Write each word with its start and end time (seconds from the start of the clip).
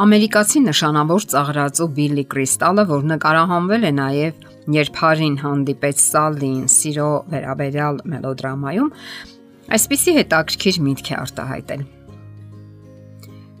Ամերիկացի 0.00 0.60
նշանավոր 0.64 1.24
ծաղրածու 1.28 1.86
Բիլլի 1.96 2.22
Կրիստալը, 2.32 2.84
որ 2.88 3.02
նկարահանվել 3.10 3.82
է 3.84 3.90
նաև 3.98 4.46
երբ 4.72 5.00
Հարին 5.00 5.34
հանդիպեց 5.42 6.00
Սալլին 6.04 6.62
սիրո 6.72 7.08
վերաբերյալ 7.34 8.00
մելոդրամայում, 8.12 8.88
այսպիսի 9.76 10.14
հետաքրքիր 10.20 10.80
միտք 10.86 11.10
է 11.12 11.18
արտահայտել։ 11.20 11.84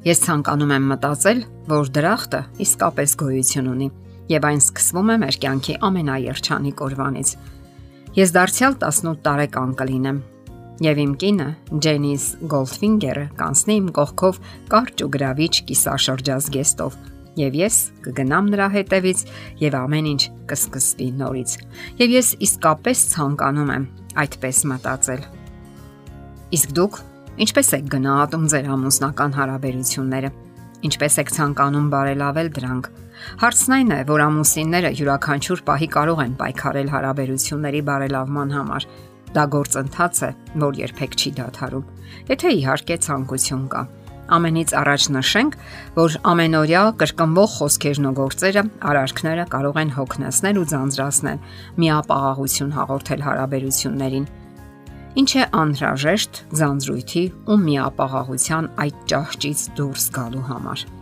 Ես 0.08 0.24
ցանկանում 0.24 0.74
եմ 0.80 0.90
մտածել, 0.94 1.44
որ 1.76 1.92
դրախտը 2.00 2.42
իսկապես 2.64 3.16
գոյություն 3.20 3.72
ունի, 3.76 3.92
եւ 4.32 4.48
այն 4.48 4.64
սկսվում 4.64 5.12
է 5.12 5.20
մեր 5.26 5.40
կյանքի 5.44 5.80
ամենաերջանիկ 5.90 6.84
օրվանից։ 6.88 7.36
Ես 8.16 8.36
դարձյալ 8.40 8.80
18 8.80 9.24
տարեկան 9.28 9.76
կլինեմ 9.76 10.24
Եվ 10.80 10.98
իմ 11.02 11.10
կինը, 11.20 11.46
Ջենիս 11.84 12.26
Գոլդֆինգերը, 12.48 13.24
կանցնի 13.36 13.74
իմ 13.80 13.88
կողքով 13.98 14.36
կարճ 14.72 15.02
ու 15.04 15.08
գրավիչ 15.12 15.50
կիսաշրջազգեստով, 15.68 16.94
եւ 17.36 17.58
ես 17.60 17.76
կգնամ 18.06 18.48
նրա 18.54 18.68
հետևից 18.74 19.20
եւ 19.60 19.76
ամեն 19.76 20.08
ինչ 20.10 20.22
կսկսվի 20.50 21.08
նորից։ 21.20 21.52
Եվ 22.00 22.14
ես 22.16 22.30
իսկապես 22.48 23.02
ցանկանում 23.12 23.72
եմ 23.76 23.84
այդպես 24.24 24.62
մտածել։ 24.72 25.26
Իսկ 26.56 26.72
դուք 26.80 26.98
ինչպես 27.44 27.72
եք 27.76 27.92
գնահատում 27.94 28.48
ձեր 28.50 28.72
ամուսնական 28.80 29.36
հարաբերությունները։ 29.36 30.32
Ինչպես 30.80 31.20
եք 31.20 31.30
ցանկանում 31.36 31.92
բարելավել 31.92 32.48
դրանք։ 32.56 32.90
Հարցն 33.40 33.74
այն 33.76 33.90
է, 33.92 34.00
որ 34.08 34.22
ամուսինները 34.24 34.90
յուրաքանչյուր 34.96 35.62
պահի 35.68 35.88
կարող 35.92 36.20
են 36.24 36.34
պայքարել 36.40 36.88
հարաբերությունների 36.94 37.82
բարելավման 37.90 38.54
համար, 38.56 38.86
Դա 39.34 39.46
գործընթաց 39.54 40.20
է, 40.26 40.30
որ 40.64 40.78
երբեք 40.80 41.16
չի 41.20 41.30
դադարում։ 41.38 41.88
Եթե 42.30 42.52
իհարկե 42.60 42.96
ցանկություն 43.06 43.64
կա։ 43.70 43.82
Ամենից 44.30 44.72
առաջ 44.78 45.04
նշենք, 45.14 45.56
որ 45.96 46.16
ամենօրյա 46.30 46.82
կրկնվող 47.00 47.50
խոսքերն 47.54 48.08
ու 48.10 48.12
գործերը, 48.18 48.62
արարքները 48.90 49.46
կարող 49.54 49.80
են 49.82 49.90
հոգնեցնել 49.96 50.60
ու 50.60 50.68
ձանձրացնել, 50.70 51.42
միապաղաղություն 51.82 52.76
հաղորդել 52.78 53.26
հարաբերություններին։ 53.26 54.30
Ինչ 55.20 55.30
է 55.34 55.44
անհրաժեշտ 55.64 56.40
ձանձրույթի 56.60 57.26
ու 57.50 57.60
միապաղաղության 57.66 58.72
այդ 58.86 59.04
ճահճից 59.10 59.66
դուրս 59.80 60.08
գալու 60.14 60.46
համար։ 60.54 60.99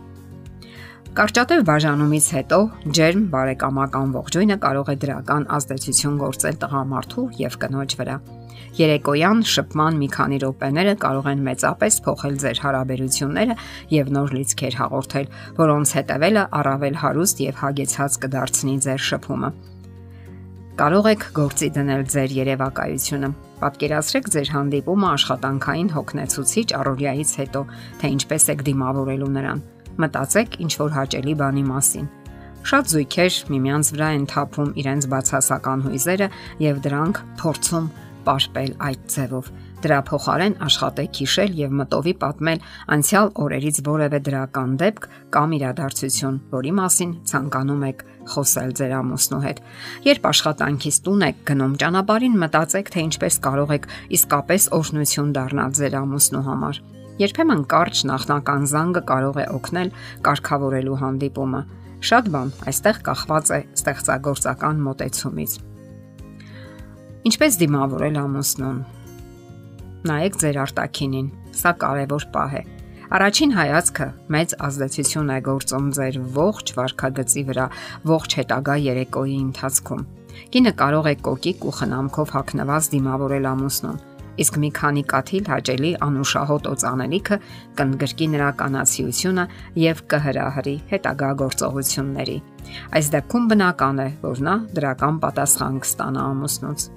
Կարճատև 1.19 1.63
բաժանումից 1.67 2.27
հետո 2.31 2.57
ջերմ 2.95 3.23
բարեկամական 3.33 4.11
ողջույնը 4.15 4.55
կարող 4.63 4.89
է 4.91 4.93
դրական 5.01 5.45
ազդեցություն 5.51 6.19
գործել 6.21 6.59
տղամարդու 6.61 7.23
եւ 7.41 7.55
կնոջ 7.59 7.95
վրա։ 7.99 8.13
Երեկոյան 8.77 9.41
շփման 9.53 9.97
մի 9.99 10.07
քանի 10.13 10.37
րոպեները 10.45 10.93
կարող 11.03 11.25
են 11.33 11.41
մեծապես 11.49 11.97
փոխել 12.05 12.37
ձեր 12.43 12.61
հարաբերությունները 12.63 13.57
եւ 13.99 14.13
նոր 14.15 14.31
լիցքեր 14.37 14.77
հաղորդել, 14.79 15.27
որոնց 15.59 15.91
հետևելը 15.99 16.43
առավել 16.59 16.95
հարուստ 17.03 17.43
եւ 17.49 17.59
հագեցած 17.67 18.15
կդարձնի 18.23 18.75
ձեր 18.87 19.03
շփումը։ 19.09 19.49
Կարող 20.79 21.09
եք 21.11 21.25
գործի 21.35 21.69
դնել 21.75 22.05
ձեր 22.15 22.37
երևակայությունը։ 22.39 23.29
Պատկերացրեք 23.59 24.31
ձեր 24.37 24.53
հանդիպումը 24.55 25.09
աշխատանքային 25.19 25.91
հոգնեցուցիչ 25.97 26.67
առօրյայից 26.79 27.35
հետո, 27.43 27.65
թե 27.99 28.13
ինչպես 28.15 28.47
եք 28.55 28.65
դիմավորելու 28.69 29.31
նրան 29.35 29.67
մտածեք 30.03 30.59
ինչ 30.65 30.73
որ 30.79 30.95
հաճելի 30.99 31.35
բանի 31.39 31.63
մասին։ 31.69 32.09
Շատ 32.69 32.91
զույգեր 32.91 33.35
միմյանց 33.53 33.89
վրա 33.95 34.09
են 34.19 34.25
թափում 34.29 34.71
իրենց 34.81 35.05
բացասական 35.13 35.83
հույզերը 35.87 36.27
եւ 36.65 36.81
դրանք 36.85 37.21
փորձում 37.39 37.87
պաշտպել 38.27 38.73
այդ 38.89 39.05
ձևով։ 39.13 39.51
Դրա 39.79 39.99
փոխարեն 40.09 40.55
աշխատեք 40.65 41.19
հիշել 41.23 41.53
եւ 41.59 41.75
մտովի 41.79 42.13
պատմել 42.19 42.63
անցյալ 42.95 43.31
օրերից 43.45 43.79
որևէ 43.87 44.19
դրական 44.27 44.75
դեպք 44.81 45.07
կամ 45.35 45.55
իրադարձություն, 45.59 46.39
որի 46.51 46.73
մասին 46.83 47.15
ցանկանում 47.31 47.87
եք 47.89 48.05
խոսել 48.33 48.75
ձեր 48.79 48.93
ամուսնու 48.99 49.41
հետ։ 49.47 49.63
Երբ 50.09 50.29
աշխատանքից 50.35 51.01
տուն 51.07 51.27
եք 51.31 51.41
գնում 51.49 51.79
ճանապարհին, 51.79 52.39
մտածեք, 52.43 52.93
թե 52.93 53.07
ինչպես 53.07 53.41
կարող 53.47 53.75
եք 53.79 53.91
իսկապես 54.19 54.71
օրհնություն 54.83 55.35
դառնալ 55.39 55.75
ձեր 55.79 56.01
ամուսնու 56.03 56.47
համար 56.51 56.83
Երբեմն 57.19 57.65
կարճ 57.67 58.01
նախնական 58.07 58.65
զանգը 58.71 58.99
կարող 59.09 59.37
է 59.41 59.45
օգնել 59.51 59.89
կարգավորելու 60.23 60.99
հանդիպումը։ 61.01 61.59
Շատ 62.09 62.29
բան 62.31 62.51
այստեղ 62.71 62.99
կախված 63.07 63.49
է 63.51 63.59
ստեղծագործական 63.75 64.79
մոտեցումից։ 64.85 65.55
Ինչպես 67.27 67.57
դիմավորել 67.59 68.19
ամուսնուն։ 68.23 68.79
Նայեք 70.07 70.39
ձեր 70.43 70.59
արտակինին։ 70.63 71.27
Սա 71.59 71.73
կարևոր 71.83 72.27
պահ 72.39 72.55
է։ 72.55 72.63
Առաջին 73.19 73.55
հայացքը 73.59 74.07
մեծ 74.31 74.55
ազդեցություն 74.69 75.33
է 75.35 75.39
գործում 75.49 75.89
ձեր 75.99 76.19
ողջ 76.39 76.73
վարքագծի 76.79 77.43
վրա, 77.49 77.65
ողջ 78.13 78.37
հետագա 78.39 78.75
երեկոյի 78.85 79.39
ընթացքում։ 79.49 80.05
Կինը 80.55 80.73
կարող 80.79 81.09
է 81.11 81.15
կոկիկ 81.27 81.67
ու 81.67 81.75
խնամքով 81.81 82.37
հագնված 82.37 82.89
դիմավորել 82.95 83.49
ամուսնուն 83.49 83.99
իսկ 84.43 84.57
մի 84.63 84.69
քանի 84.79 85.03
կաթիլ 85.11 85.49
հաճելի 85.51 85.91
անուշահոտ 86.05 86.69
օծանելիքը 86.69 87.37
կընդգրկի 87.79 88.27
նրա 88.33 88.49
կանացիությունը 88.61 89.45
եւ 89.83 90.01
կհրահրի 90.13 90.75
հետագա 90.93 91.29
գործողությունների։ 91.43 92.37
Այս 92.99 93.11
դեպքում 93.15 93.47
բնական 93.51 94.01
է, 94.05 94.09
որ 94.23 94.41
նա 94.47 94.55
դրական 94.79 95.21
պատասխան 95.23 95.79
կստանա 95.83 96.25
ամուսնուց։ 96.33 96.89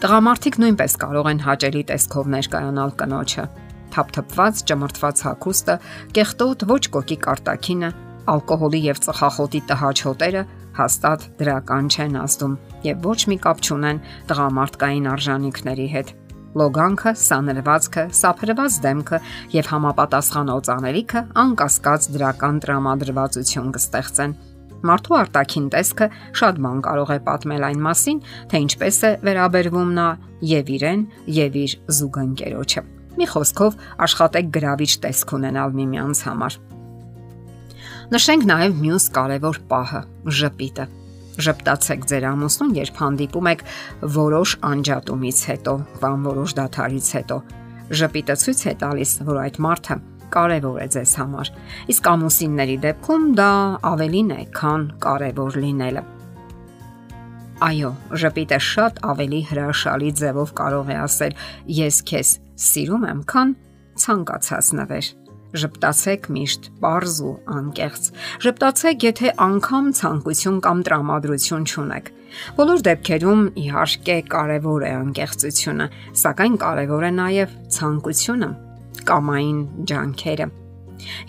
Տղամարդիկ 0.00 0.60
նույնպես 0.64 0.94
կարող 1.00 1.26
են 1.30 1.42
հաճելի 1.44 1.82
տեսքով 1.90 2.30
ներկայանալ 2.34 2.94
կնոջը։ 3.00 3.44
Թափթփված, 3.90 4.62
ճմրթված 4.70 5.22
հագուստը, 5.26 5.74
կեղտոտ 6.16 6.64
ոչ 6.70 6.82
կոկի 6.94 7.18
կարտակինը, 7.26 7.90
ալկոհոլի 8.30 8.80
եւ 8.86 9.02
ծխախոտի 9.06 9.60
տհաճ 9.70 10.02
հոտերը 10.06 10.46
հաստատ 10.78 11.26
դրական 11.40 11.90
չեն 11.90 12.16
ազդում 12.22 12.56
եւ 12.86 13.06
ոչ 13.10 13.20
մի 13.32 13.38
կապ 13.46 13.62
չունեն 13.66 14.02
տղամարդկային 14.30 15.10
արժանինքների 15.16 15.88
հետ 15.96 16.16
լոգանքը, 16.58 17.12
սանրվածքը, 17.20 18.04
սափրված 18.18 18.76
դեմքը 18.84 19.18
եւ 19.54 19.68
համապատասխան 19.70 20.52
օծանելիքը 20.56 21.22
անկասկած 21.42 22.08
դրական 22.16 22.60
տրամադրվածություն 22.64 23.72
կստեղծեն։ 23.76 24.34
Մարդու 24.90 25.16
արտաքին 25.20 25.66
տեսքը 25.74 26.08
շատ 26.40 26.60
բան 26.64 26.78
կարող 26.86 27.10
է 27.14 27.18
պատմել 27.26 27.66
այն 27.68 27.82
մասին, 27.86 28.22
թե 28.50 28.62
ինչպես 28.64 29.00
է 29.00 29.10
վերաբերվում 29.28 29.90
նա 29.98 30.06
եւ 30.50 30.72
իրեն, 30.76 31.02
եւ 31.40 31.58
իր 31.60 31.74
զուգընկերոջը։ 32.00 32.84
Մի 33.20 33.26
խոսքով 33.34 33.76
աշխատեք 34.06 34.54
գրավիչ 34.56 34.92
տեսք 35.04 35.34
ունենալ 35.36 35.76
միմյանց 35.76 36.22
համար։ 36.30 36.56
Նշենք 38.10 38.48
նաև 38.48 38.80
մյուս 38.80 39.04
կարևոր 39.20 39.60
պահը՝ 39.70 40.00
ժպիտը 40.40 40.86
Ժպտացեք 41.40 42.06
ձեր 42.10 42.26
ամուսնուն, 42.30 42.72
երբ 42.80 43.00
հանդիպում 43.00 43.50
եք 43.50 43.66
որոշ 44.16 44.54
անջատումից 44.70 45.42
հետո 45.50 45.74
կամ 46.04 46.28
որոշ 46.30 46.54
դաթարից 46.60 47.10
հետո։ 47.16 47.38
Ժպիտը 48.00 48.36
ցույց 48.44 48.60
է 48.70 48.74
տալիս, 48.80 49.12
որ 49.30 49.38
այդ 49.44 49.60
մարդը 49.66 49.96
կարևոր 50.30 50.78
է 50.80 50.86
ձեզ 50.94 51.12
համար։ 51.20 51.50
Իսկ 51.94 52.10
ամուսինների 52.10 52.76
դեպքում 52.84 53.24
դա 53.40 53.50
ավելին 53.90 54.30
է, 54.36 54.40
քան 54.60 54.84
կարևոր 55.04 55.58
լինելը։ 55.64 56.04
Այո, 57.60 57.90
ժպիտը 58.20 58.58
շատ 58.64 59.02
ավելի 59.10 59.40
հրաշալի 59.50 60.12
ձևով 60.20 60.52
կարող 60.60 60.92
է 60.94 60.96
ասել 61.00 61.34
ես 61.80 61.98
քեզ 62.08 62.30
սիրում 62.70 63.04
եմ, 63.10 63.20
քան 63.28 63.52
ցանկացած 64.00 64.70
նվեր 64.80 65.10
Ժպտացեք 65.50 66.28
միշտ, 66.30 66.66
པարզ 66.78 67.14
ու 67.26 67.32
անկեղծ։ 67.50 68.04
Ժպտացեք, 68.44 69.06
եթե 69.08 69.32
անգամ 69.46 69.90
ցանկություն 69.98 70.60
կամ 70.66 70.82
տրամադրություն 70.86 71.66
չունեք։ 71.66 72.10
Բոլոր 72.60 72.84
դեպքերում 72.86 73.42
իհարկե 73.64 74.16
կարևոր 74.30 74.86
է 74.86 74.92
անկեղծությունը, 75.00 75.86
սակայն 76.22 76.58
կարևոր 76.62 77.06
է 77.10 77.12
նաև 77.18 77.58
ցանկությունը, 77.80 78.50
կամային 79.10 79.60
ջանքերը։ 79.90 80.50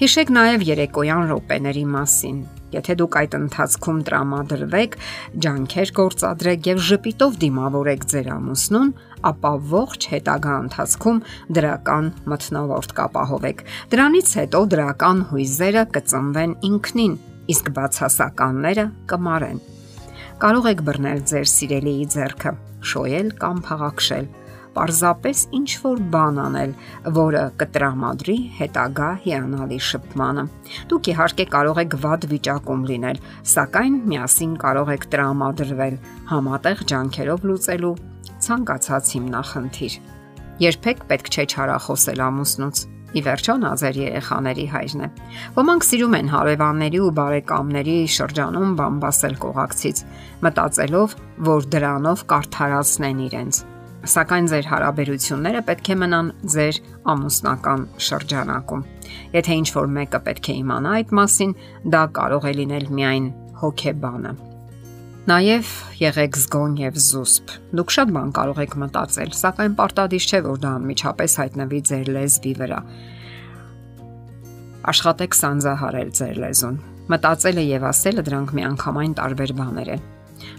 Հիշեք 0.06 0.34
նաև 0.38 0.66
երեկոյան 0.70 1.30
րոպեների 1.32 1.86
մասին։ 1.98 2.42
Եթե 2.72 2.96
դուք 3.02 3.16
այդ 3.22 3.36
ընթացքում 3.38 4.00
տրամադրվեք, 4.08 4.98
ջանքեր 5.46 5.92
գործադրեք 6.00 6.70
եւ 6.72 6.82
ժպիտով 6.88 7.38
դիմավորեք 7.42 8.06
ձեր 8.14 8.30
ամուսնուն, 8.36 8.94
ապա 9.32 9.52
ողջ 9.72 10.08
հետագա 10.12 10.56
ընթացքում 10.66 11.22
դրական 11.58 12.10
մթնոլորտ 12.32 12.96
կապահովեք։ 13.02 13.64
Դրանից 13.92 14.34
հետո 14.42 14.64
դրական 14.72 15.24
հույզերը 15.32 15.86
կծնվեն 16.00 16.58
ինքնին, 16.72 17.16
իսկ 17.52 17.72
բացասականները 17.78 18.86
կմարեն։ 19.12 19.64
Կարող 20.42 20.70
եք 20.72 20.86
բռնել 20.88 21.26
ձեր 21.32 21.50
սիրելիի 21.52 22.06
ձեռքը, 22.16 22.54
շոյել 22.92 23.36
կամ 23.42 23.66
փաղաքշել 23.68 24.32
պարզապես 24.76 25.42
ինչ 25.58 25.72
որ 25.84 26.02
բան 26.14 26.38
անել, 26.46 26.76
որը 27.18 27.42
կտրամադրի 27.62 28.38
հետագա 28.60 29.10
հիանալի 29.26 29.80
շփմանը։ 29.88 30.46
Դուք 30.92 31.10
իհարկե 31.12 31.46
կարող 31.56 31.82
եք 31.84 31.98
վատ 32.06 32.30
վիճակում 32.32 32.86
լինել, 32.92 33.22
սակայն 33.56 34.00
միասին 34.12 34.56
կարող 34.64 34.94
եք 34.96 35.10
տրամադրվել 35.12 36.00
համատեղ 36.32 36.86
ջանքերով 36.94 37.46
լուծելու 37.52 37.94
ցանկացած 38.48 39.14
հիմնախնդիր։ 39.18 40.00
Երբեք 40.62 41.06
պետք 41.12 41.30
չէ 41.32 41.46
չարախոսել 41.52 42.26
ամուսնուց։ 42.32 42.88
ի 43.12 43.22
վերջո 43.26 43.54
նա 43.60 43.72
ձեր 43.82 43.98
երեխաների 44.02 44.66
հայրն 44.72 45.02
է։ 45.04 45.08
Ոմանք 45.58 45.88
սիրում 45.88 46.16
են 46.20 46.30
հարևանների 46.32 47.02
ու 47.04 47.10
բարեկամների 47.18 47.98
շրջանում 48.16 48.78
բամբասել 48.80 49.36
կողակցից, 49.44 50.06
մտածելով, 50.48 51.18
որ 51.52 51.70
դրանով 51.76 52.26
կարթարացնեն 52.32 53.22
իրենց։ 53.28 53.64
Սակայն 54.02 54.48
ձեր 54.50 54.66
հարաբերությունները 54.66 55.60
պետք 55.68 55.90
է 55.94 55.96
մնան 56.02 56.30
ձեր 56.50 56.78
ամուսնական 57.12 57.82
շրջանակում։ 58.02 58.86
Եթե 59.36 59.58
ինչ 59.62 59.68
որ 59.76 59.90
մեկը 59.98 60.20
պետք 60.26 60.48
է 60.50 60.56
իմանա 60.62 60.94
այդ 60.98 61.12
մասին, 61.20 61.52
դա 61.94 62.02
կարող 62.18 62.48
է 62.50 62.54
լինել 62.58 62.88
միայն 62.98 63.28
հոգեբանը։ 63.62 64.32
Նաև 65.30 65.74
եղեք 66.02 66.40
զգոն 66.42 66.78
եւ 66.82 66.98
զուսպ։ 66.98 67.52
Դուք 67.78 67.94
շատ 67.94 68.14
բան 68.16 68.32
կարող 68.42 68.62
եք 68.66 68.74
մտածել, 68.82 69.36
սակայն 69.38 69.76
պարտադիր 69.78 70.26
չէ, 70.26 70.40
որ 70.50 70.62
դա 70.66 70.72
անմիջապես 70.82 71.36
հայտնվի 71.42 71.82
ձեր 71.92 72.10
լեզվի 72.16 72.54
վրա։ 72.62 72.80
Աշխատեք 74.92 75.38
սանձահարել 75.38 76.10
ձեր 76.18 76.42
լեզուն։ 76.42 76.82
Մտածելը 77.12 77.68
եւ 77.70 77.86
ասելը 77.92 78.26
դրանք 78.32 78.56
միանգամայն 78.58 79.14
տարբեր 79.22 79.54
բաներ 79.62 79.94
են։ 79.94 80.10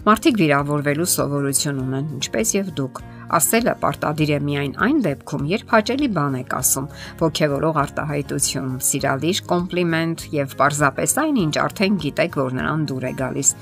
Մարդիկ 0.07 0.39
վիրավորվելու 0.39 1.09
սովորություն 1.11 1.83
ունեն, 1.83 2.07
ինչպես 2.21 2.55
եւ 2.55 2.71
դուք։ 2.79 3.03
Ասելը 3.33 3.73
պարտադիր 3.83 4.31
է 4.33 4.39
միայն 4.47 4.73
այն 4.83 4.97
դեպքում, 5.05 5.45
երբ 5.53 5.73
հաճելի 5.73 6.09
բան 6.17 6.35
եք 6.39 6.55
ասում, 6.59 6.87
ողջևորող 7.23 7.79
արտահայտություն, 7.83 8.73
սիրալիր 8.87 9.41
կոմպլիմենտ 9.53 10.25
եւ 10.33 10.57
պարզապես 10.59 11.15
այն, 11.23 11.39
ինչ 11.43 11.55
արդեն 11.63 12.01
գիտեք, 12.03 12.37
որ 12.43 12.57
նրան 12.59 12.83
դուր 12.91 13.07
է 13.07 13.13
գալիս։ 13.23 13.53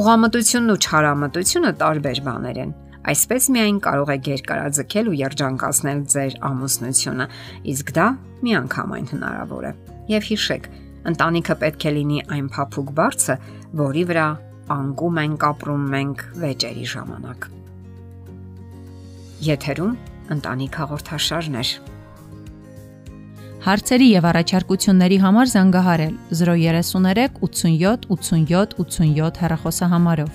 Ուղամտությունն 0.00 0.74
ու 0.74 0.78
չարամտությունը 0.80 1.72
տարբեր 1.80 2.22
բաներ 2.30 2.62
են։ 2.64 2.72
Այսպես 3.10 3.44
միայն 3.54 3.78
կարող 3.80 4.10
եք 4.12 4.26
երկարաձգել 4.30 5.06
ու 5.08 5.16
երջանկացնել 5.20 6.00
ձեր 6.14 6.34
ամուսնությունը, 6.50 7.26
իսկ 7.72 7.92
դա 7.96 8.08
միանգամայն 8.44 9.08
հնարավոր 9.14 9.64
է։ 9.70 9.72
Եվ 10.12 10.28
հիշեք, 10.30 10.68
ընտանիքը 11.10 11.56
պետք 11.64 11.86
է 11.88 11.94
լինի 11.96 12.20
այն 12.36 12.50
փափուկ 12.56 12.92
բարձը, 13.00 13.38
որի 13.80 14.04
վրա 14.10 14.26
անկում 14.76 15.22
ենք 15.24 15.48
ապրում 15.50 15.88
մենք 15.96 16.28
վեճերի 16.44 16.86
ժամանակ։ 16.92 17.50
Եթերում 19.40 19.92
ընտանիք 20.34 20.74
հաղորդաշարներ։ 20.76 21.68
Հարցերի 23.64 24.08
եւ 24.10 24.26
առաջարկությունների 24.30 25.18
համար 25.22 25.48
զանգահարել 25.54 26.12
033 26.40 27.40
87 27.46 28.04
87 28.16 28.76
87 28.84 29.40
հեռախոսահամարով։ 29.44 30.34